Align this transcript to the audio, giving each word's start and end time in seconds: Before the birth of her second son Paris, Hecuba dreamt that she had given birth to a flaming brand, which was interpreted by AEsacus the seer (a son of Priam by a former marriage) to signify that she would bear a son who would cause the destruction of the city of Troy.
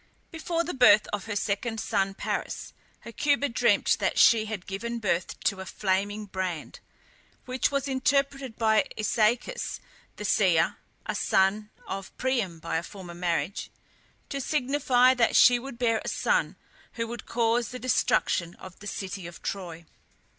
Before 0.31 0.63
the 0.63 0.73
birth 0.73 1.07
of 1.13 1.25
her 1.25 1.35
second 1.35 1.79
son 1.79 2.15
Paris, 2.15 2.73
Hecuba 3.01 3.49
dreamt 3.49 3.97
that 3.99 4.17
she 4.17 4.45
had 4.45 4.65
given 4.65 4.97
birth 4.97 5.39
to 5.41 5.59
a 5.61 5.65
flaming 5.67 6.25
brand, 6.25 6.79
which 7.45 7.69
was 7.69 7.87
interpreted 7.87 8.57
by 8.57 8.83
AEsacus 8.97 9.79
the 10.15 10.25
seer 10.25 10.77
(a 11.05 11.13
son 11.13 11.69
of 11.87 12.17
Priam 12.17 12.57
by 12.57 12.77
a 12.77 12.81
former 12.81 13.13
marriage) 13.13 13.69
to 14.29 14.41
signify 14.41 15.13
that 15.13 15.35
she 15.35 15.59
would 15.59 15.77
bear 15.77 16.01
a 16.03 16.07
son 16.09 16.55
who 16.93 17.05
would 17.05 17.27
cause 17.27 17.69
the 17.69 17.77
destruction 17.77 18.55
of 18.55 18.79
the 18.79 18.87
city 18.87 19.27
of 19.27 19.43
Troy. 19.43 19.85